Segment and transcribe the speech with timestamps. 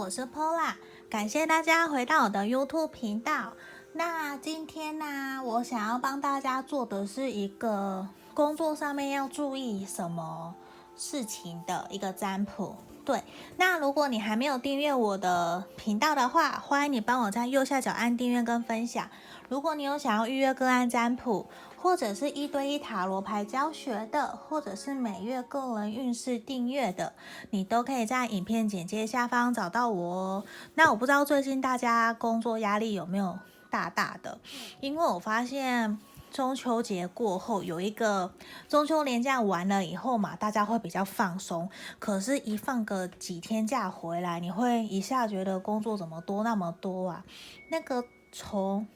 [0.00, 0.72] 我是 Pola，
[1.10, 3.52] 感谢大家回到我的 YouTube 频道。
[3.92, 10.54] 那今天呢，我想要帮大家做的是一个工作上面要注意什么
[10.96, 12.76] 事情的一个占卜。
[13.04, 13.22] 对，
[13.58, 19.06] 那如果你还没有订阅我的频道的话，欢迎你帮我在右下角按订阅跟分享。
[19.50, 21.46] 如果你有想要预约个案占卜，
[21.80, 27.14] 或者是一对一塔罗牌教学的，或者是每月个人运势订阅的，
[27.50, 30.44] 你都可以在影片简介下方找到我哦。
[30.74, 33.38] 那我不知道最近大家工作压力有没有
[33.70, 34.38] 大大的，
[34.80, 35.98] 因为我发现。
[36.32, 38.32] 中秋节过后有一个
[38.68, 41.68] 中秋连假完了以后嘛，大家会比较放松。
[41.98, 47.24] 可是，一放个几天假回来，你会一下觉得工作怎么多那么多啊？
[47.72, 48.86] 那个从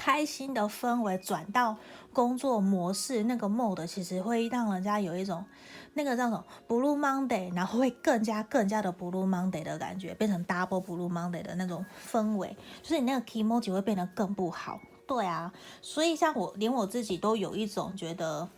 [0.00, 1.76] 开心的氛围转到
[2.10, 5.44] 工作模式，那个 mode 其实会让人家有一种
[5.92, 14.80] 那个叫什么 Blue Monday，然后会更加更加的 Blue Monday 的感觉，变成 Double Blue Monday 的那种氛围，就是你那个 Kimochi 会变得更不好。
[15.06, 15.52] 对啊，
[15.82, 18.48] 所以像我，连我自己都有一种觉得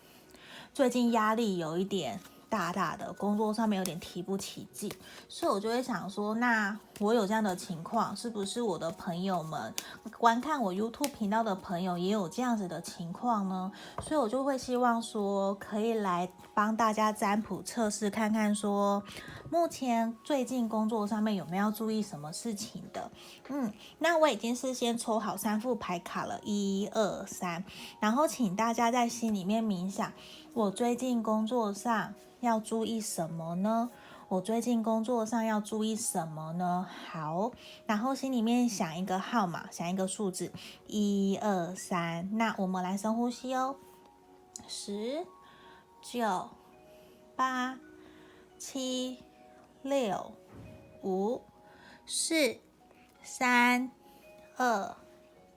[0.72, 4.88] 最近压力有一点大大的，工作上面有点提不起劲，
[5.28, 9.74] 所以我就会想说，那我有这样的情况，是不是我的朋友们
[10.18, 13.72] 观看我 YouTube 频道的朋友也有这样子的情况呢？
[14.02, 19.02] 所以我就会希望说，可以来帮大家占卜测试看看说。
[19.50, 23.10] 目前最近工作上面有没有要注意什么事情的？
[23.48, 27.62] 嗯，那我已经事先抽好三副牌卡了，一二三，
[28.00, 30.10] 然后请大家在心里面冥想，
[30.54, 33.90] 我最近工作上要注意什么呢？
[34.32, 36.88] 我最近工作上要注意什么呢？
[37.10, 37.52] 好，
[37.84, 40.50] 然后心里面想一个号码，想一个数字，
[40.86, 43.76] 一二三，那我们来深呼吸哦，
[44.66, 45.26] 十、
[46.00, 46.48] 九、
[47.36, 47.78] 八、
[48.56, 49.18] 七。
[49.82, 50.32] 六、
[51.02, 51.42] 五、
[52.06, 52.56] 四、
[53.22, 53.90] 三、
[54.56, 54.96] 二、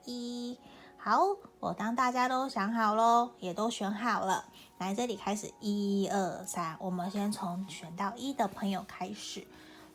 [0.04, 0.60] 一，
[0.98, 1.20] 好，
[1.60, 4.46] 我当大家都想好喽，也都选好了，
[4.78, 9.48] 来这里开始，一二三，我们先从选到一的朋友开始，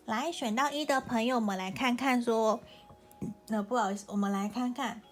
[0.07, 2.61] 来选到一的朋友，们来看看说，
[3.49, 5.03] 那不好意思，我们来看看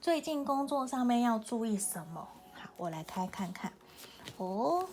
[0.00, 2.28] 最近工作上面要注意什么？
[2.54, 3.72] 好，我来开看看，
[4.38, 4.86] 哦。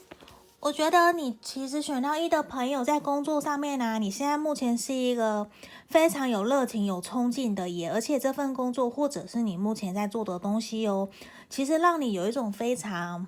[0.60, 5.46] 我觉得你其实选到一的朋友在工作上面呢、你现在目前是一个
[5.90, 11.10] 非常有热情、有冲劲的耶，而且这份工作或者是你目前在做的东西哦，
[11.50, 13.28] 其实让你有一种非常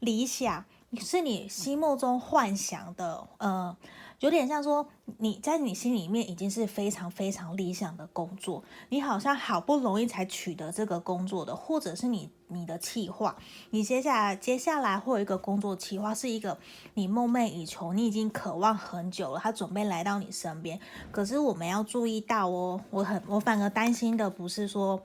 [0.00, 0.64] 理想，
[0.98, 3.76] 是你心目中幻想的，呃。
[4.20, 4.86] 有点像说
[5.18, 13.36] 你在你心里面已经是非常非常理想的工作，你好像好不容易才取得这个工作的，或者是你你的计划，
[13.70, 16.56] 你接下来接下来会有一个工作计划，是一个
[16.94, 20.78] 你梦寐以求，你已经渴望很久了，他准备来到你身边。
[21.10, 25.02] 可是我们要注意到哦，我很我反而担心的不是说。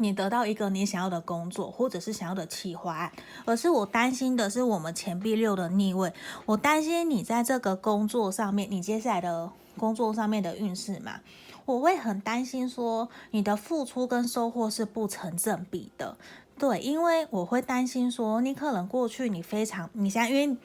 [0.00, 3.12] 你得到一个你想要的工作，或者是想要的企划案，
[3.44, 6.12] 而是我担心的是我们钱币六的逆位。
[6.46, 11.20] 我担心你在这个工作上面，你接下来的工作上面的运势嘛，
[11.66, 16.16] 我会很担心说你的付出跟收获是不成正比的。
[16.58, 20.56] 对，因为我会担心说你可能过去你非常，你现在因为。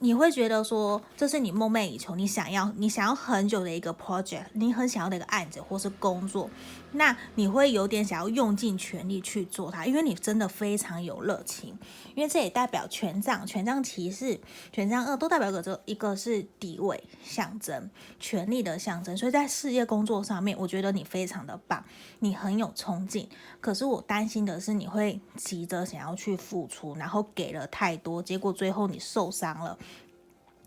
[0.00, 6.48] 你会觉得说，这是你梦寐以求，你想要，你想要很久的一个 project，你很想要的一个案子或是工作，
[6.92, 11.76] 那你会有点想要用尽全力去做它，因为你真的非常有热情。
[12.14, 14.40] 因为这也代表权杖、权杖骑士、
[14.72, 21.84] 权杖二都代表个这一个是地位象征、权力的象征，所以在事业工作上面，我觉得你非常的棒，
[22.20, 23.28] 你很有冲劲。
[23.60, 29.76] 可是我担心的是，你会急着想要去付出，然后给了太多，结果最后你受伤了。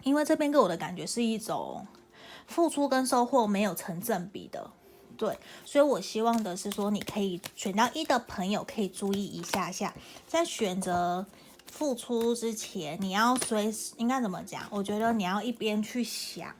[0.03, 1.85] 因为这边给我的感觉是一种
[2.47, 4.71] 付出跟收获没有成正比的，
[5.15, 9.93] 对，所以我希望的是说，你可以选到一的朋友可以注意一下下，
[10.27, 11.25] 在选择
[11.67, 14.63] 付出之前，你要随时应该怎么讲？
[14.69, 16.53] 我觉得你要一边去想，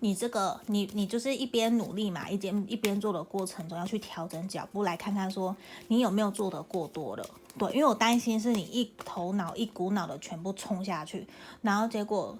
[0.00, 5.56] 你这个你你就是一边努力嘛，一边一边做的过程中要去调整脚步，来看看说
[5.88, 7.24] 你有没有做得过多了，
[7.56, 11.26] 对，因为我担心是你一头脑一股脑的全部冲下去，
[11.62, 12.36] 然后结果。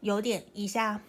[0.00, 1.00] 有点一下，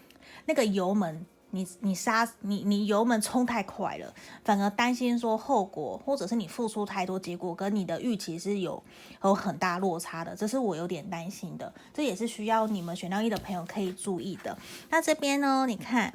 [0.46, 4.14] 那个油门，你你刹你你油门冲太快了，
[4.44, 8.82] 反而担心说后果，或者是你付出太多，结果跟你的预期是有
[9.24, 14.58] 有很大落差的，这是我有点担心的，这也是需要你们选到一的朋友可以注意的。
[14.90, 16.12] 那这边呢，你看，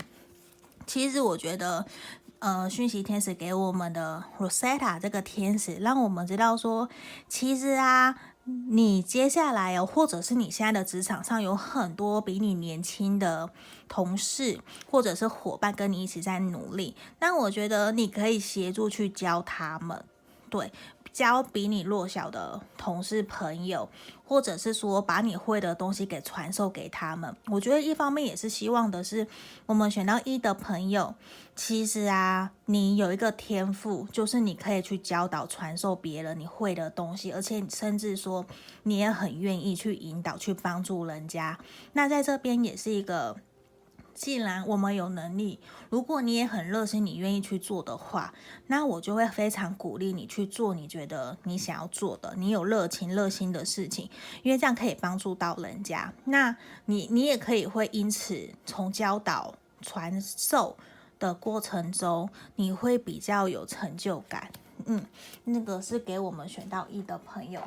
[0.86, 1.86] 其实我觉得，
[2.40, 6.88] 呃，讯息天使给我们的 Rosetta 这个天使，让我们知道说，
[7.28, 8.18] 其实啊。
[8.68, 13.48] 你接下来哦，或者是你现在的职场上有很多比你年轻的
[13.88, 14.60] 同事
[14.90, 20.04] 或者是伙伴跟你一起在努力，那我觉得你可以协助去教他们，
[20.54, 20.70] 对。
[21.12, 23.88] 教比你弱小的同事朋友，
[24.26, 27.36] 或者是说把你会的东西给传授给他们。
[27.46, 29.24] 我觉得一方面也是希望的是，
[29.66, 31.14] 我们选到一的朋友，
[31.54, 38.44] 其实啊，你有一个天赋，就是你可以去教导、传授别人你会的东西，而且甚至说
[38.82, 41.56] 你也很愿意去引导、去帮助人家。
[41.92, 43.36] 那在这边也是一个。
[44.14, 45.58] 既然我们有能力，
[45.90, 48.32] 如果你也很热心，你愿意去做的话，
[48.68, 54.08] 那我就会非常鼓励你去做你觉得你想要做的，你有热情、热心的事情，
[54.42, 56.12] 因为这样可以帮助到人家。
[56.24, 56.56] 那
[56.86, 60.76] 你你也可以会因此从教导、传授
[61.18, 64.50] 的过程中，你会比较有成就感。
[64.86, 65.04] 嗯，
[65.44, 67.60] 那个是给我们选到一的朋友。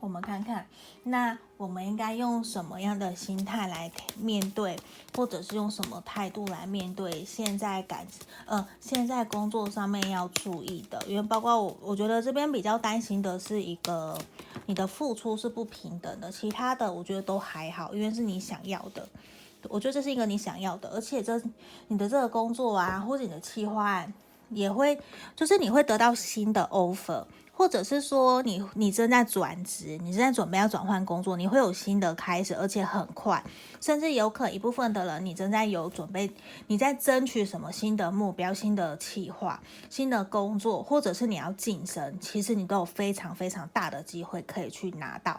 [0.00, 0.66] 我们看看，
[1.04, 4.74] 那我们应该用什么样的心态来面对，
[5.14, 8.06] 或者是用什么态度来面对现在感，
[8.46, 14.18] 呃，现在工作上面要注意的，因为包括我，我觉得这边比较担心的是一个
[14.64, 19.06] 你的付出是不平等的，其他的我觉得都还好，因为是你想要的，
[19.68, 21.38] 我觉得这是一个你想要的，而且这
[21.88, 24.10] 你的这个工作啊，或者你的企划案
[24.48, 24.98] 也会，
[25.36, 27.26] 就是你会得到新的 offer。
[27.60, 33.44] 或者是说你你正在转职，你正在准备要转换工作，你会有新的开始，而且很快，
[33.82, 36.30] 甚至有可一部分的人你正在有准备，
[36.68, 45.38] 你在争取什么新的目标、新的计划、新的工作，或者是你要晋升，其实你都有非常非常大的机会可以去拿到，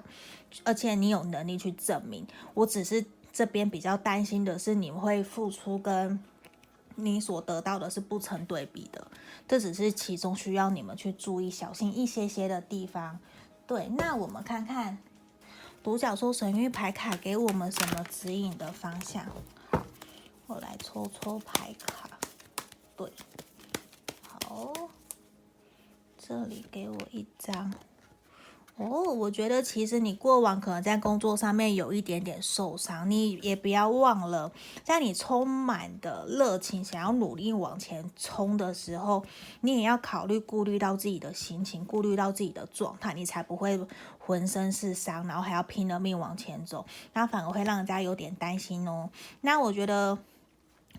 [0.64, 2.24] 而且你有能力去证明。
[2.54, 3.04] 我只是
[3.34, 6.20] 这边比较担心的是，你会付出跟。
[7.02, 9.06] 你所得到的是不成对比的，
[9.48, 13.20] 这只是其中需要你们去注意、小心一些些的地方。
[13.68, 14.98] 对，那我们看看
[15.84, 19.26] 独角兽神諭牌卡给我们什么指引的方向。
[20.48, 22.10] 我来抽抽牌卡。
[22.98, 23.12] 对，
[24.28, 24.74] 好，
[26.18, 27.74] 这里给我一张。
[28.78, 34.52] 哦，我觉得其实你过往可能在工作上面有一点点受伤，你也不要忘了，
[34.84, 39.24] 在你充满的热情，想要努力往前冲的时候，
[39.60, 43.80] 你也要考虑顾虑到自己的心情，顾虑到自己的状态，你才不会
[44.18, 46.84] 浑身是伤，然后还要拼了命往前走，
[47.14, 49.12] 那反而会让人家有点担心哦。
[49.42, 50.18] 那我觉得，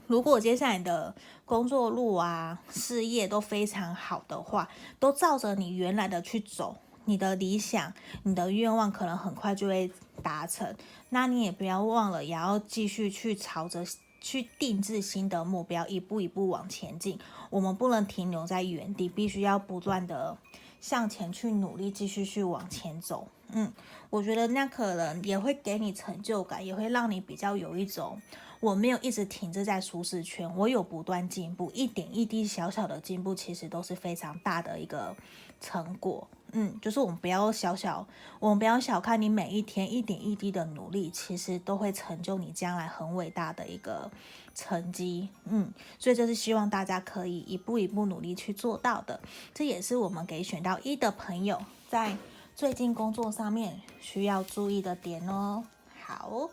[0.06, 1.12] 如果接下来的
[1.44, 4.68] 工作路啊、事业都非常好的话，
[5.00, 6.76] 都照着你原来的去走。
[7.04, 9.90] 你的理想、你的愿望可能很快就会
[10.22, 10.74] 达成，
[11.10, 13.84] 那你也不要忘了，也要继续去朝着
[14.20, 17.18] 去定制新的目标，一步一步往前进。
[17.50, 20.38] 我们不能停留在原地，必须要不断的
[20.80, 23.26] 向前去努力，继续去往前走。
[23.54, 23.72] 嗯，
[24.08, 28.18] 我觉得那可能也会给你成就感，也会让你比较有一种
[28.60, 35.14] 我没有一直停滞在舒适圈，我有不断进步，一点一滴小小的进步，其实都是非常大的一个
[35.60, 36.26] 成果。
[36.52, 38.06] 嗯，就是我们不要小小，
[38.38, 44.10] 我们不要小看你每一天一点一滴的努力，其实都会成就你将来很伟大的一个
[44.54, 45.30] 成绩。
[45.44, 49.18] 嗯，所以这是希望大家可以一步一步努力去做到的。
[49.54, 51.58] 这也是我们给选到一的朋友
[51.88, 52.16] 在
[52.54, 55.64] 最近工作上面需要注意的点哦。
[56.04, 56.50] 好。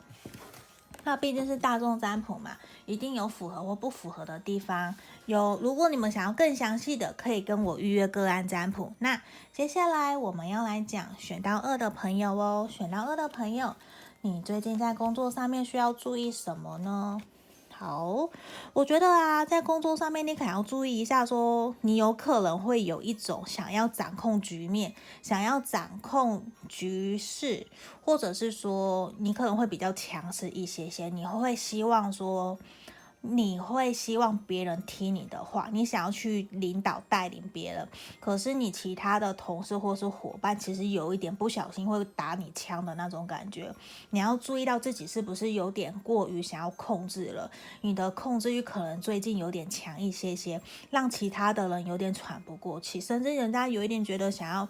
[1.04, 2.52] 那毕竟是大众占卜嘛，
[2.86, 4.96] 一定有符合或不符合的地方。
[5.26, 8.94] 有，如果你们想要更详细的，可以跟我预约个案占卜。
[9.00, 9.22] 那
[9.54, 13.76] 接下来我们要来讲选到二的朋友哦，选到二的朋友，
[14.22, 17.20] 你最近在工作上面需要注意什么呢？
[17.80, 18.30] 好，
[18.74, 27.66] 我觉得啊，在工作上面你可能要注意一下说，说你有可能会有一种想要掌控局面、想要掌控局势，
[28.04, 32.60] 或者是说你可能会比较强势一些些，你会希望说。
[33.22, 37.88] 你会希望别人听你的话，你想要去领导带领别人，
[38.20, 43.76] 可是你其他的同事或是伙伴，其实有一点不小心会打你枪的那种感觉。
[44.12, 54.68] 你要注意到自己是不是有点过于想要控制了，你的控制欲可能最近有点强一些些，让其他的人有点喘不过气，甚至人家有一点觉得想要，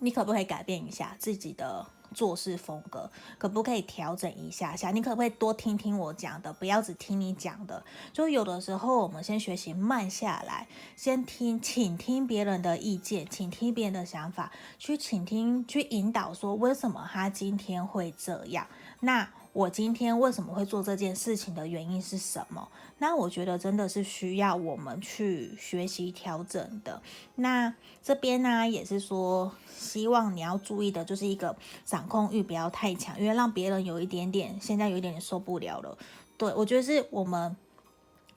[0.00, 1.86] 你可不可以改变一下自己的？
[2.16, 4.90] 做事风格可不可以调整一下下？
[4.90, 7.84] 你可不可以多听听我讲的，不要只听你讲的。
[8.10, 18.66] 就有的时候，我们先学习慢下来，先听，请听别人的意见，请听别人的想法，去倾听，去引导，说为什么他今天会这样。
[19.00, 22.68] 那我今天为什么会做这件事情的原因是什么？
[22.98, 27.00] 那我觉得真的是需要我们去学习调整的。
[27.36, 35.96] 那这边呢，也是说，希望你要注意的就是一个掌控欲不要太强，因为让别人有一点点，现在有一点点受不了了。
[36.36, 37.56] 对，我觉得是我们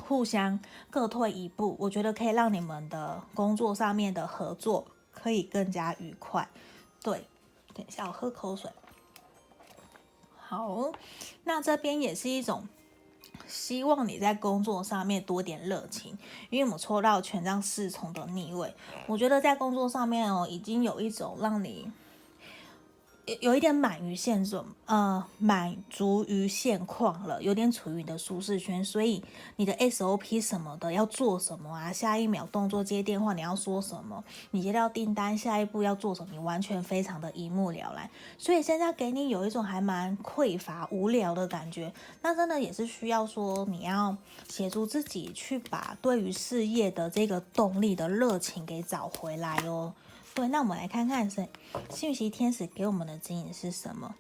[0.02, 0.58] 互相
[0.90, 6.48] 各退一步，我觉得可以让你们的工作上面的合作可以更加愉快。
[7.04, 7.26] 对，
[7.74, 8.72] 等一下我喝口水。
[10.50, 10.92] 好，
[11.44, 12.68] 那这边也是一种。
[13.48, 16.18] 希望你在工作上面多点热情，
[16.50, 18.74] 因为我们抽到权杖侍从的逆位，
[19.06, 21.92] 我觉得在工作上面哦，已经有一种让你。
[23.42, 29.24] 有一点满于现状，呃，满足于现况了，有点处于你的舒适圈，所以
[29.56, 31.92] 你的 SOP 什么的要做什么啊？
[31.92, 34.24] 下一秒动作接电话你要说什么？
[34.52, 36.34] 你接到订单下一步要做什么？
[36.34, 41.94] 你完全非常的一目了然，所以现在给你有一种还蛮匮乏、无聊的感觉。
[42.22, 44.16] 那真的也是需要说你要
[44.48, 49.94] 协助自己去把对于事业的这个动力的热情给找回来哦。
[50.34, 51.48] 对，那我们来看看是
[51.94, 54.16] 讯息天使给我们的指引是什么？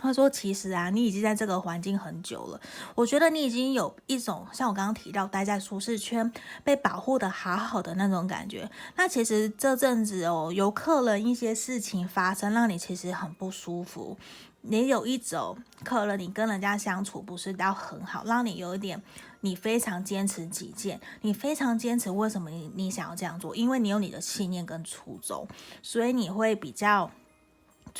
[0.00, 2.60] 他说：“其实啊，你已经在这个环境很久了。
[2.94, 6.32] 我觉得你已经有一种像我刚刚提到待在舒适圈、
[6.64, 8.70] 被保护的好好的那种感觉。
[8.96, 14.16] 那其实这阵子哦，有客人一些事情发生，让你其实很不舒服。
[14.62, 19.02] 你有一种可能你跟人家相处不是到很好，让你有一点。”
[19.42, 23.56] 你非常坚持己见，你非常坚持，为什么你你想要这样做？
[23.56, 25.48] 因为你有你的信念跟初衷，
[25.82, 27.10] 所以你会比较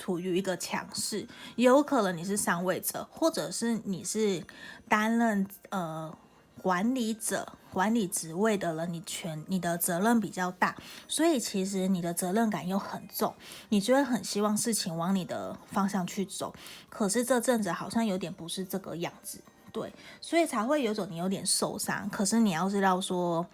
[0.00, 1.28] 处于一个强势。
[1.57, 4.42] 也有可能你是上位者，或者是你是
[4.88, 6.16] 担任呃
[6.62, 10.75] 管理者、管理职位的人，你权你的责任比较大，
[11.07, 13.35] 所以其实你的责任感又很重，
[13.69, 16.54] 你就会很希望事情往你的方向去走。
[16.88, 19.38] 可是这阵子好像有点不是这个样子。
[19.73, 22.11] 对，所以才会有种你有点受伤。
[22.11, 23.47] 可是你要知道说，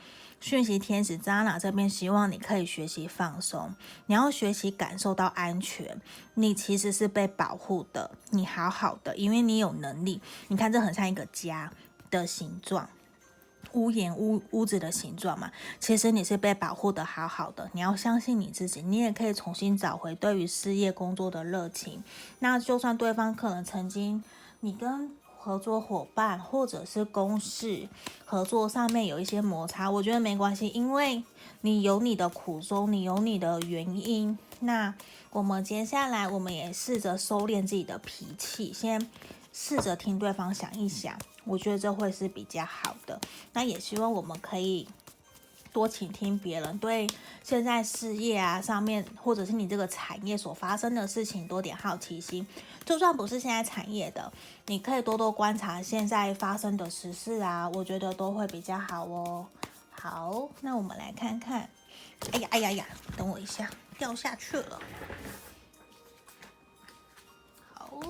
[0.46, 3.74] 讯息天使扎娜这边希望你可以学习放松，
[4.06, 6.00] 你要学习感受到安全。
[6.34, 10.22] 你其实是被保护的，你好好的，因为你有能力。
[10.46, 11.72] 你看，这很像一个家
[12.12, 12.88] 的形状，
[13.72, 15.50] 屋檐屋屋子的形状嘛。
[15.80, 22.04] 其实你是被保护的好好的，你要相信你自己，你也可以重新找回对于事业工作的热情。
[22.38, 24.22] 那就算对方可能曾经
[24.60, 25.10] 你跟
[25.46, 27.88] 合作伙伴或者是公事
[28.24, 31.22] 合作上面有一些摩擦，我觉得没关系，因为
[31.60, 34.36] 你有你的苦衷，你有你的原因。
[34.58, 34.92] 那
[35.30, 39.08] 我们接下来，我们也试着收敛自己的脾气，先
[39.52, 43.20] 试着听对方想一想，我觉得这会是比较好的。
[43.52, 44.88] 那也希望我们可以。
[45.76, 47.06] 多倾听别人对
[47.42, 52.46] 现在事业啊上面，或者是你这个产业所发生的事情多点好奇心。
[52.86, 54.32] 就算不是现在产业的，
[54.68, 59.46] 你可以多多观察现在发生的时事啊，我觉得都会比较好哦。
[59.90, 61.68] 好，那我们来看看。
[62.32, 63.68] 哎呀哎呀呀，等我一下，
[63.98, 64.80] 掉下去了。
[67.74, 68.00] 好，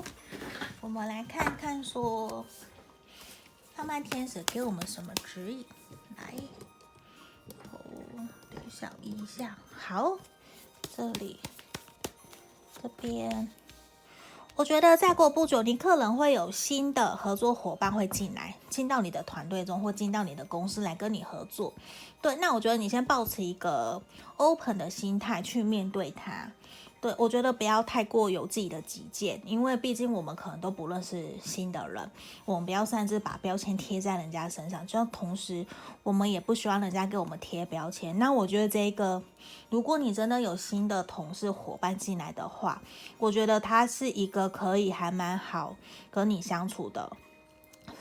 [0.81, 2.47] 我们来看看说，
[3.77, 5.65] 浪漫天使给我们什么指引？
[6.17, 6.33] 来。
[8.71, 10.17] 想一下，好，
[10.97, 11.39] 这里，
[12.83, 13.49] 这边，
[14.55, 21.73] 我觉得再过不久，你可能会有新的合作伙伴会进来，进到你的团队中，或进到你的公司来跟你合作。
[22.21, 24.03] 对，那我觉得你先保持一个
[24.37, 26.51] open 的心态去面对它。
[26.99, 32.11] 对，我觉得不要太过有自己的己见，因为毕竟我们可能都不认识新的人，
[32.47, 34.85] 我们不要擅自把标签贴在人家身上。
[34.87, 35.65] 就像同时，
[36.03, 38.19] 我们也不希望人家给我们贴标签。
[38.19, 39.23] 那我觉得这个，
[39.69, 42.81] 如果你真的有新的同事伙伴进来的话，
[43.19, 45.77] 我觉得他是一个可以还蛮好
[46.11, 47.13] 跟你相处的，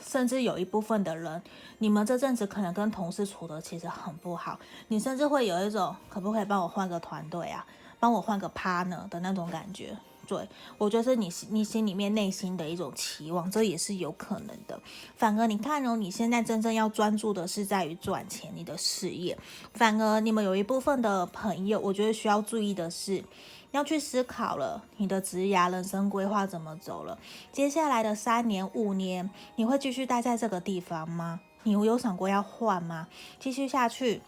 [0.00, 1.42] 甚至有一部分的人，
[1.78, 7.64] 你们这阵子可能跟同事处得其实很不好，你甚至会有一种可不可以帮我换个团队啊？
[7.98, 14.78] 帮我换个 partner 的那种感觉，对，我觉得是你你心里面内心的一种期望，这也是有可能的。
[15.16, 19.38] 反而你看哦，你现在真正要专注的是在于赚钱，你的事业。
[19.74, 23.24] 反而你们有一部分的朋友，我觉得需要注意的是，
[23.70, 27.18] 要去思考了你的职涯人生规划怎么走了。
[27.52, 31.40] 接下来的三年五年，你会继续待在这个地方吗？
[31.62, 33.06] 你有想过要换吗？
[33.38, 34.20] 继续下去？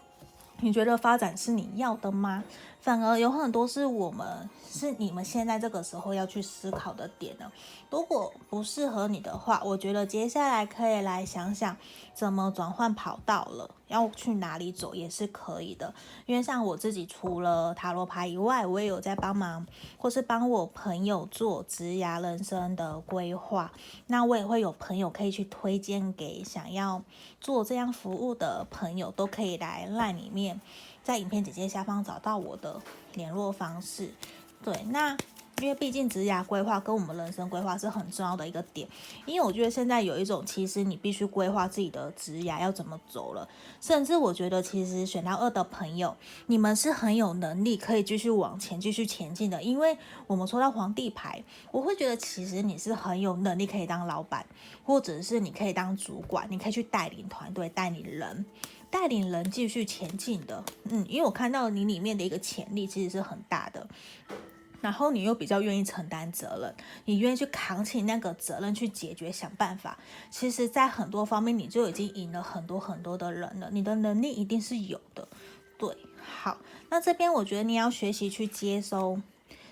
[0.61, 2.43] 你觉得发展是你要的吗？
[2.81, 7.51] 反而有很多是我们是你们现在这个时候要去思考的点呢。
[7.89, 11.75] 如果不适合你的话，我觉得接下来可以来想想
[12.13, 15.93] 怎么转换跑道了，要去哪里走也是可以的。
[16.25, 19.65] 因为像我自己除了塔罗牌以外，我也有在帮忙
[19.97, 23.71] 或是帮我朋友做职涯人生的规划。
[24.07, 27.01] 那我也会有朋友可以去推荐给想要
[27.41, 30.61] 做这样服务的朋友，都可以来赖里面，
[31.03, 32.81] 在影片简介下方找到我的
[33.13, 34.09] 联络方式。
[34.63, 35.17] 对，那。
[35.61, 38.87] 因为毕竟职涯规划跟我们人生规划是很重要的一个点，
[39.25, 43.45] 因为我觉得现在有一种，其实你必须规划自己的职涯要怎么走了，
[43.81, 46.15] 甚至我觉得其实选到二的朋友，
[46.45, 54.45] 你们是很有能力可以继续往前继续前进的，因为我们抽到皇帝牌，我会觉得其实你是很有能力可以当老板，
[54.85, 58.45] 或者是你可以当主管，你可以去带领团队、带领人、
[58.91, 63.87] 带领人继续前进的，嗯，因为我看到你里面的一个潜力其实是很大的。
[64.81, 69.97] 然后你又比较愿意承担责任，你愿意去扛起那个责任去解决、想办法。
[70.31, 73.69] 其实，在很多方面，你就已经赢了很多很多的人了。
[73.73, 75.27] 你的能力一定是有的。
[75.77, 76.57] 对，好，
[76.89, 79.19] 那这边我觉得你要学习去接收。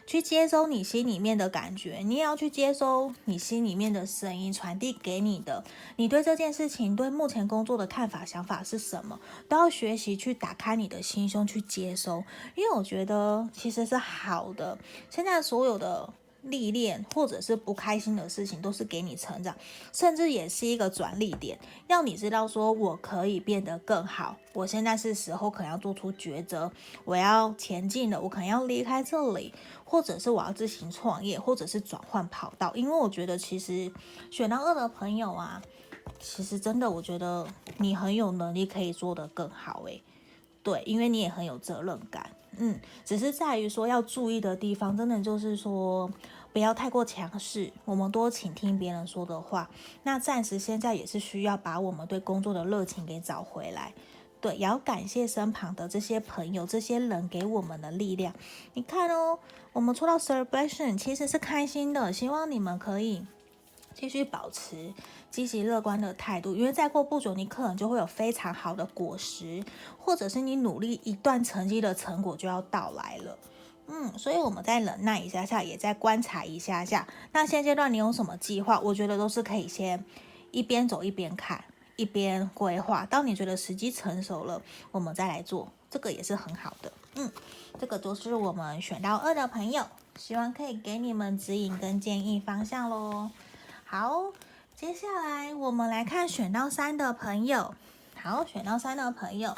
[0.07, 5.65] 去接收你心里面的感觉，你也要去接收你心里面的声音传递给你的。
[5.97, 12.23] 你对这件事情、对目前工作的看法、想法是什么，都要学习去打开你的心胸去接收。
[12.55, 14.77] 因为我觉得其实是好的。
[15.09, 16.13] 现在所有的。
[16.49, 19.55] 历练或者是不开心的事情，都是给你成长，
[19.93, 24.35] 甚至也是一个转力点，让你知道说我可以变得更好。
[24.53, 26.71] 我现在是时候可能要做出抉择，
[27.05, 32.73] 我要前进了，我可能要离开这里，或者是我要自行创业，或者是转换跑道。
[32.75, 33.91] 因为我觉得其实
[34.31, 35.61] 选到二的朋友啊，
[36.19, 37.45] 其实真的我觉得
[37.77, 40.01] 你很有能力可以做得更好诶。
[40.63, 42.31] 对，因为你也很有责任感。
[42.59, 46.09] 嗯，只是在于说要注意的地方，真的就是说
[46.53, 49.69] 不要太过强势，我们多倾听别人说的话。
[50.03, 53.93] 那暂时现在也是需要把我们对工作的热情给找回来。
[54.39, 58.33] 对，也要感谢身旁的这些朋友、这些人给我们的力量。
[58.73, 59.39] 你看哦，
[59.73, 63.25] 我们抽到 celebration 其实是开心的，希望你们可以。
[63.95, 64.93] 继续保持
[65.31, 69.63] 积极乐观的态度，因为再过不久，你可能就会有非常好的果实，
[69.97, 73.35] 或者是你努力一段成绩的成果就要到来了。
[73.87, 77.07] 嗯，所以我们再忍耐一下下，也再观察一下下。
[77.31, 78.79] 那现阶段你有什么计划？
[78.79, 80.03] 我觉得都是可以先
[80.51, 81.63] 一边走一边看，
[81.95, 83.05] 一边规划。
[83.05, 86.91] 当你觉得时机成熟了，我们再来做，这个也是很好的。
[87.15, 87.31] 嗯，
[87.79, 93.31] 这个都是我们选到二的朋友，希望可以给你们指引跟建议方向喽。
[93.85, 94.25] 好，
[94.75, 97.73] 接下来我们来看选到三的朋友。
[98.21, 99.55] 好，选到三的朋友，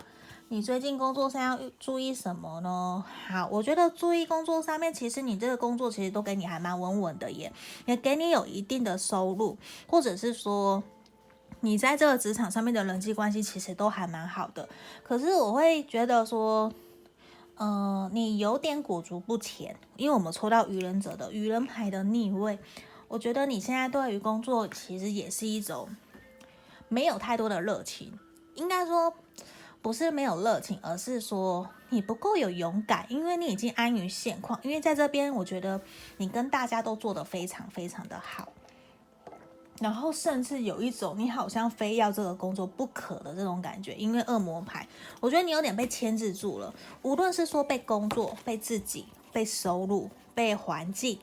[0.51, 3.05] 你最近工作上要注意什么呢？
[3.27, 7.53] 好，我觉得注意工作上面，其实你这个工作其实都给你还蛮稳稳的耶，
[7.85, 9.55] 也给你有一定的收入，
[9.88, 10.81] 或者是说
[11.59, 14.67] 你在这个职场上面的人际关系其实都还蛮好的。
[15.03, 16.73] 可是我会觉得说，
[17.57, 22.57] 嗯、呃，你有点裹足不前，因为我们抽到愚人者的愚人牌的逆位。
[23.07, 25.95] 我觉得你现在对于工作其实也是一种
[26.88, 28.17] 没有太多的热情，
[28.55, 29.13] 应该说
[29.82, 34.60] 不是没有热情，而是说你不够有勇敢，因为你已经安于现况。
[34.63, 35.80] 因为在这边，我觉得
[36.18, 38.52] 你跟大家都做得非常非常的好，
[39.80, 43.94] 然后甚至有一种你好像非要这个工作不可的这种感觉。
[43.96, 44.88] 因为恶魔牌，
[45.20, 51.20] 我觉得你有点被牵制住了，无论是说被工作、被自己、被收入、被环境。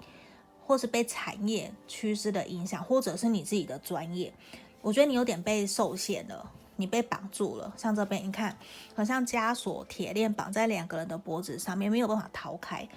[0.69, 4.35] 或是被产业趋势的影响，或者是你自己的专业，
[4.83, 7.72] 我觉得你有点被受限了，你被绑住了。
[7.76, 8.56] 像这边，你看，
[8.94, 12.88] 好像枷锁铁链绑在两个人的脖子上面，没有办法逃开。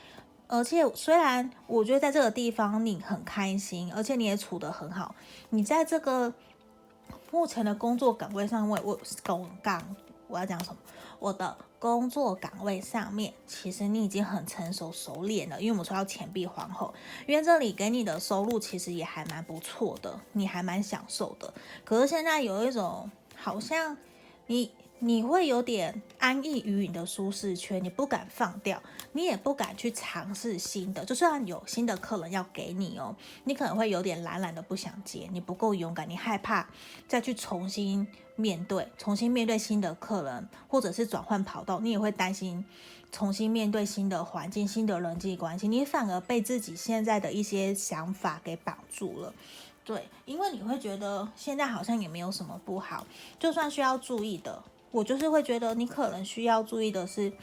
[0.47, 5.13] 而且，虽然我觉得在这个地方你很开心，而且你也处得很好，
[5.49, 6.33] 你在这个
[7.31, 9.95] 目前的工作岗位上位，我拱杠，
[10.27, 10.77] 我要讲什么？
[11.19, 16.93] 我的工作岗位上面，其实你已经很成熟熟练了，因为我们说到钱币皇后，
[17.27, 21.53] 因为这里给你的收入其实也还蛮不错的，你还蛮享受的。
[21.83, 23.97] 可是现在有一种好像
[24.47, 24.71] 你。
[25.01, 31.05] 你会有点安逸于你的舒适圈，你不敢放掉，你也不敢去尝试新的。
[31.05, 36.67] 就算有新的客人要给你哦，你可能会有点懒懒的不想接，你不够勇敢，你害怕
[37.07, 42.65] 再去重新面对，重新面对新的客人，或者是转换跑道，你也会担心
[43.09, 49.33] 重新面对新的环境、新的人际关系，你反而被自己现在的一些想法给绑住了。
[49.89, 53.07] 对，因为你会觉得现在好像也没有什么不好，
[53.39, 54.61] 就算需要注意的。
[54.91, 57.33] 我就是会觉得，你可能需要注意的是，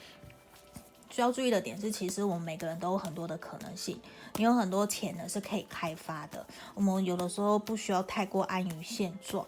[1.11, 4.01] 需要注意的点是，其实我们每个人都有很多的可能性，
[4.37, 6.47] 你有很多潜能是可以开发的。
[6.75, 9.45] 我们有的时候不需要太过安于现状，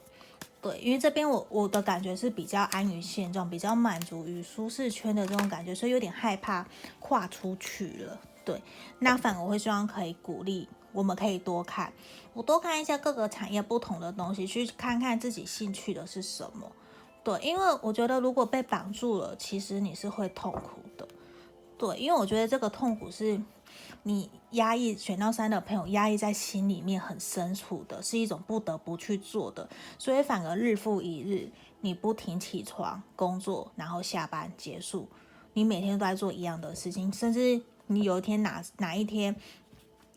[0.61, 6.67] 对，因为这边我我的感觉是比较安于现状，比较满足于舒适圈的这种感觉，所以有点害怕
[6.99, 8.19] 跨出去了。
[8.45, 8.61] 对，
[8.99, 11.93] 那反而我会希望可以鼓励，我们可以多看，
[12.35, 16.69] 我多看一下各个产业不同的东西，去看看自己兴趣的是什么。
[17.23, 21.07] 对，因为我觉得如果被绑住了，其实你是会痛苦的。
[21.79, 23.41] 对，因为我觉得这个痛苦是
[24.03, 29.69] 你压抑选到三的朋友压抑在心里面很深处的，是一种不得不去做的，
[30.01, 31.49] 所以反而日复一日，
[31.83, 35.07] 你不停起床工作，然后下班结束，
[35.53, 39.37] 你每天都在做一样的事情，甚至你有一天哪哪一天。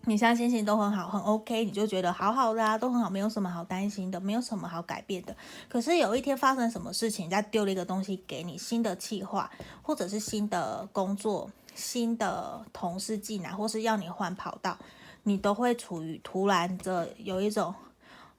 [0.06, 5.36] 你像心情都很好，很 OK，你就觉得好好的啊，都很好，没有什么好担心的，没有什么好改变的。
[5.70, 9.52] 可是有一天发生什么事情，再丢了一个东西给你，新的计划，
[9.84, 14.76] 或者是新的工作、新的同事进来，或是要你换跑道，
[15.24, 17.74] 你都会处于突然的有一种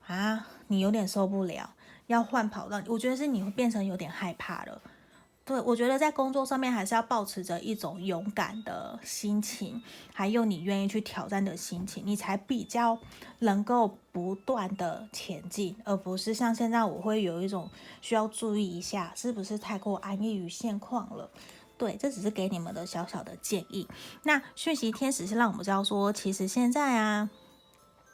[0.08, 1.70] 啊，你有点受不了，
[2.08, 2.82] 要换跑道。
[2.88, 4.82] 我觉得是你会变成有点害怕了。
[5.44, 9.82] 对，我觉得在工作上面还是要保持着一种勇敢的心情，
[10.14, 12.96] 还有你愿意去挑战的心情，你才比较
[13.40, 17.68] 能够不断的前进，而不是像现在我会有一种
[18.00, 21.28] 需要注意一下，是不是太过安逸于现况了？
[21.76, 23.88] 对，这只是给你们的小小的建议。
[24.22, 27.28] 那讯息天使是让我们知道说，其实现在啊，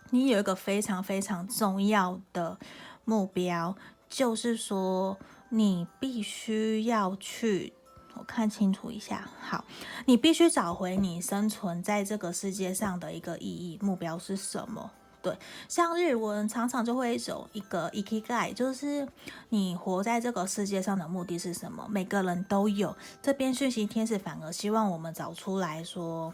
[0.08, 2.58] 你有一个非常非常重要的
[3.04, 3.76] 目标，
[4.08, 5.18] 就是说。
[5.50, 7.72] 你必须要去，
[8.14, 9.28] 我看清楚一下。
[9.40, 9.64] 好，
[10.06, 14.90] 你必须找回你生存在这个世界上的一个意义，目标是什么？
[15.22, 15.36] 对，
[15.68, 19.08] 像日文常常就会有一个 ikigai，就是
[19.48, 21.86] 你活在这个世界上的目的是什么？
[21.90, 22.96] 每个人都有。
[23.22, 26.32] 这边讯息天使反而希望我们找出来说，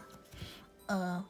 [0.87, 1.25] 呃。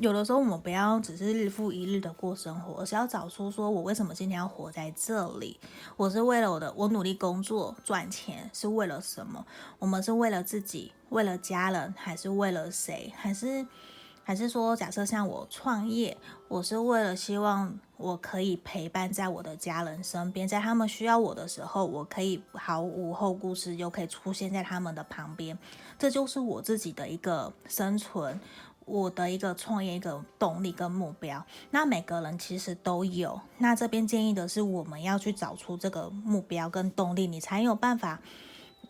[0.00, 5.58] 有的时候，我们不要只是日复一日的过生活，而是要找出说，我为什么今天要活在这里？
[5.96, 9.46] 我是为了我的，我努力工作赚钱是为了什么？
[9.78, 13.12] 我们是为了自己，为了家人，还是为了谁？
[13.16, 13.64] 还是
[14.24, 16.16] 还是说，假设像我创业，
[16.48, 25.56] 我是为了希望我可以陪伴在我的家人身边，在他们需要我的时候，我可以毫无后顾之忧，可以出现在他们的旁边。
[25.96, 28.40] 这就是我自己的一个生存。
[28.86, 33.40] 我的一个创业一个动力跟目标，那每个人其实都有。
[33.58, 38.20] 那这边建议的是，我们要去找出这个目标跟动力，你才有办法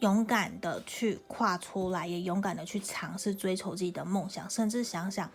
[0.01, 5.31] 勇敢的去跨出来，也勇敢的去尝试追求自己的梦想，甚至想想，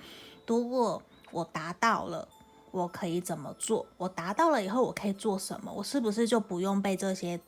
[0.45, 2.28] 如果我达到了，
[2.72, 3.86] 我可以怎么做？
[3.95, 5.72] 我达到了以后，我可以做什么？
[5.72, 7.39] 我是不是就不用被这些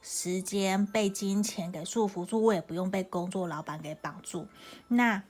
[0.00, 2.40] 时间、被金钱给束缚住？
[2.40, 4.46] 我也不用被工作老板给绑住？
[4.88, 5.22] 那？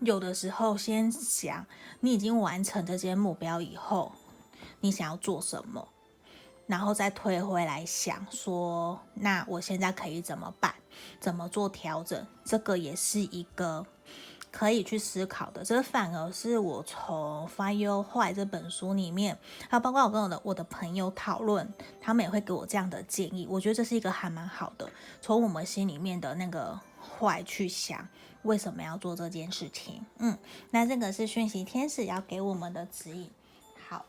[0.00, 1.66] 有的时候，先想
[2.00, 4.12] 你已经完成这些目标以后，
[4.80, 5.88] 你想要做什么，
[6.66, 10.74] 然后再推回来想说，那我现在可以怎么办？
[11.18, 12.26] 怎么做调整？
[12.44, 13.84] 这个也是一个
[14.50, 15.64] 可以去思考的。
[15.64, 19.38] 这反而是我从《Find Your Why》这本书里面，
[19.70, 23.46] 还有包括我跟我的我的朋友讨论，他们也会给我这样的建议。
[23.48, 24.88] 我觉得这是一个还蛮好的，
[25.22, 28.06] 从我们心里面的那个坏去想。
[28.46, 30.04] 为什么要做这件事情？
[30.18, 30.38] 嗯，
[30.70, 33.30] 那这个是讯息天使要给我们的指引。
[33.88, 34.04] 好，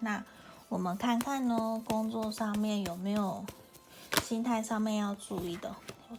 [0.00, 0.24] 那
[0.68, 3.44] 我们看看呢，工作上面有没有
[4.22, 5.74] 心态上面要注意的？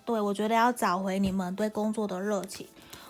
[0.05, 2.67] 对，我觉得要找回你们对工作的热情。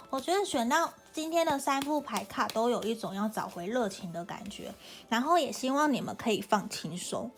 [0.09, 4.73] 我觉得选到今天的三副牌卡都有一种要找回热情的感觉，
[5.07, 7.29] 然后也希望你们可以放轻松。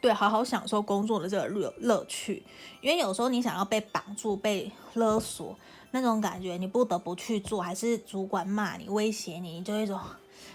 [0.00, 2.44] 对，好好享受工作的这个乐乐趣，
[2.80, 5.58] 因为有时候你想要被绑住、被勒索
[5.96, 9.98] 那种感觉，你不得不去做，还是主管骂你、威胁你，你就一种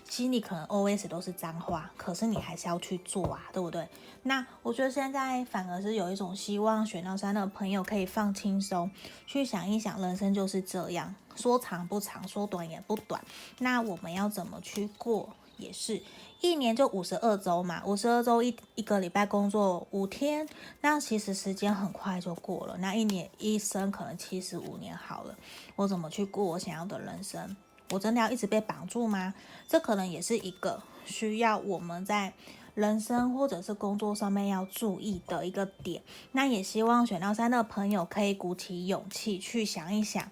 [0.08, 3.88] 心里可能 OS 都是脏话，可是你还是要去做啊，对不对？
[4.21, 8.91] 那我觉得现在反而是有一种希望，选到三的朋友可以放轻松，
[9.25, 13.19] 去想一想，人生就是这样，说长不长，说短也不短，
[13.58, 15.34] 那我们要怎么去过？
[15.58, 16.01] 也是
[16.41, 20.47] 一年就五十二周嘛，五十二周一一个礼拜工作五天，
[20.82, 22.75] 那其实时间很快就过了。
[22.80, 25.36] 那一年一生可能七十五年好了，
[25.75, 27.56] 我怎么去过我想要的人生？
[27.91, 29.36] 我真的要一直被绑住吗？
[29.67, 32.34] 这可能也是一个需要我们在
[32.73, 36.01] 人生或者是工作上面要注意的一个点。
[36.32, 40.32] 那也希望选到三的朋友可以鼓起勇气去想一想。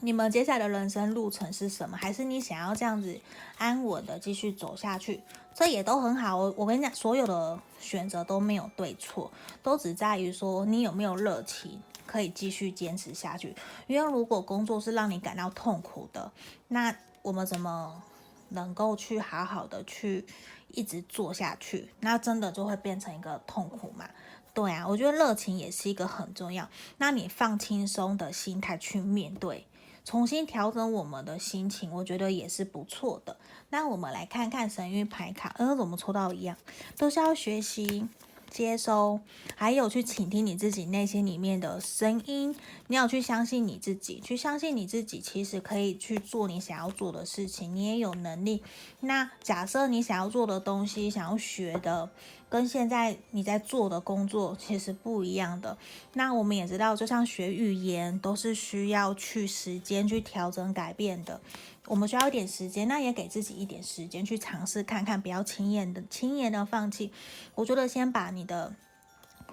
[0.00, 1.96] 你们接下来的人生路程是什么？
[1.96, 3.18] 还是你想要这样子
[3.56, 5.22] 安稳的继续走下去？
[5.54, 6.36] 这也都很好。
[6.36, 9.32] 我我跟你讲，所有的选择都没有对错，
[9.62, 13.54] 都只在于说你有没有热情可以继续坚持下去。
[13.86, 16.30] 因为如果工作是让你感到痛苦的，
[16.68, 18.02] 那我们怎么
[18.50, 20.26] 能够去好好的去
[20.68, 21.88] 一直做下去？
[22.00, 24.08] 那真的就会变成一个痛苦嘛？
[24.52, 26.68] 对啊，我觉得热情也是一个很重要。
[26.98, 29.66] 那你放轻松的心态去面对，
[30.06, 33.36] 重新调整我们的心情，我觉得也是不错的。
[33.70, 36.56] 那我们来看看神諭牌卡，呃，怎么抽到一样，
[36.96, 38.08] 都是要学习。
[38.48, 39.20] 接收，
[39.56, 42.54] 还有去倾听你自己内心里面的声音。
[42.86, 48.62] 你要去相信你自己，去相信你自己，其实可以去做你想要做的事情，你也有能力。
[49.00, 52.08] 那假设你想要做的东西，想要学的，
[52.48, 55.76] 跟现在你在做的工作其实不一样的。
[56.12, 61.40] 那我们也知道，就像学语言，都是需要去时间去调整改变的。
[61.86, 67.12] 我们需要一点时间，那也给自己一点时间去尝试看看，不要轻言的轻言的放弃。
[67.54, 68.74] 我觉得先把你的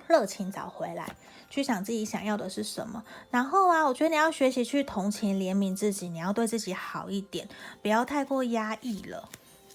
[0.08, 1.15] 热情找回来，
[1.49, 3.03] 去想自己想要的是什么。
[3.29, 7.47] 然后啊，我觉得你要学习去同情、怜悯自己，你要对自己好一点，
[7.82, 9.29] 不要太过压抑了。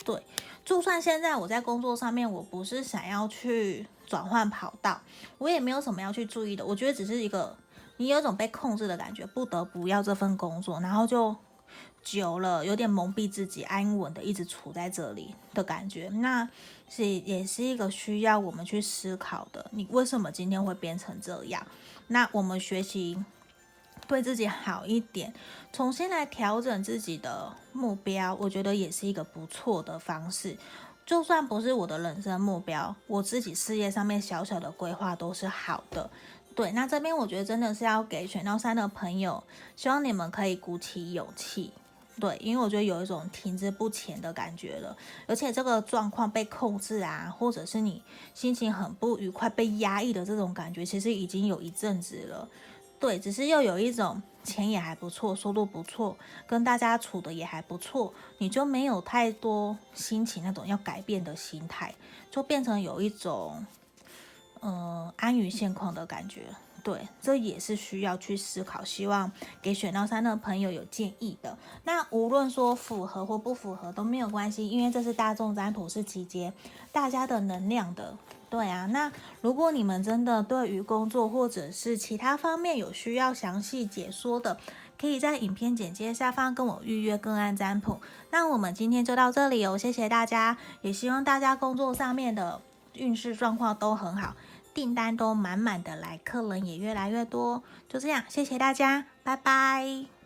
[0.04, 0.22] 对，
[0.68, 5.00] 就算现在我在工作上面，我不是想要去转换跑道，
[5.38, 6.62] 我也没有什么要去注意的。
[6.62, 7.56] 我觉得只是一个
[7.96, 11.34] 你有一种被控制的感觉，不得不要这份工作，然后就。
[12.00, 16.48] 久了，有点蒙蔽自己，安稳的一直处在这里的感觉，那
[16.88, 19.66] 是也是一个需要我们去思考的。
[19.72, 21.66] 你为什么今天会变成这样？
[22.06, 23.22] 那我们学习
[24.06, 25.32] 对自己好一点，
[25.72, 30.56] 重新来调整自己的目标，我觉得也是一个不错的方式。
[31.04, 36.10] 就算不是我的人生目标，我自己事业上面小小的规划都是好的。
[36.54, 39.42] 对，那这边我觉得真的是要给选到三的朋友，
[39.74, 41.72] 希望你们可以鼓起勇气。
[42.20, 44.96] 对，因为我觉得有一种停滞不前的感觉了，
[45.28, 48.02] 而且这个状况被控制啊，或者是你
[48.34, 52.48] 心情很不愉快、被压抑的这种感觉，其实已经有一阵子了。
[53.00, 61.94] 对，只是又有一种钱也还不错，收入不错，跟大家处的也还不错，你就没有太多心情那种要改变的心态，
[62.30, 63.64] 就变成有一种
[64.60, 66.42] 嗯、安于现况的感觉。
[66.82, 68.82] 对，这也是需要去思考。
[68.82, 69.30] 希望
[69.60, 71.56] 给选到三的朋友有建议的。
[71.84, 76.52] 那无论说符合或不符合都没有关系，因为这是大众占卜，是集结
[76.90, 78.16] 大家的能量的。
[78.50, 84.58] 对啊，那如果你们真的对于工作或者是其他方面有需要详细解说的，
[84.98, 88.00] 可以在影片简介下方跟我预约个案占卜。
[88.30, 92.62] 那我们今天就到这里哦，谢谢大家，也希望大家工作上面的
[92.94, 94.34] 运势状况都很好。
[94.74, 100.17] 订单都满满的来，客人也越来越多，就这样，谢谢大家，拜拜。